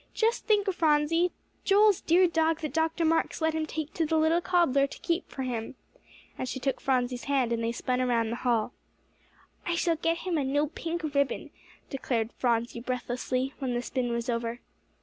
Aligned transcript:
"Just 0.15 0.47
think, 0.47 0.65
Phronsie, 0.73 1.31
Joel's 1.63 2.01
dear 2.01 2.25
dog 2.25 2.61
that 2.61 2.73
Dr. 2.73 3.05
Marks 3.05 3.39
let 3.39 3.53
him 3.53 3.67
take 3.67 3.93
to 3.93 4.03
the 4.03 4.17
little 4.17 4.41
cobbler 4.41 4.87
to 4.87 4.97
keep 4.99 5.29
for 5.29 5.43
him!" 5.43 5.75
And 6.39 6.49
she 6.49 6.59
took 6.59 6.81
Phronsie's 6.81 7.25
hand, 7.25 7.51
and 7.53 7.63
they 7.63 7.71
spun 7.71 8.01
around 8.01 8.31
the 8.31 8.37
hall. 8.37 8.73
"I 9.63 9.75
shall 9.75 9.95
get 9.97 10.17
him 10.25 10.39
a 10.39 10.43
new 10.43 10.65
pink 10.65 11.03
ribbon," 11.13 11.51
declared 11.91 12.31
Phronsie 12.33 12.79
breathlessly, 12.81 13.53
when 13.59 13.75
the 13.75 13.83
spin 13.83 14.11
was 14.11 14.27
over. 14.27 14.59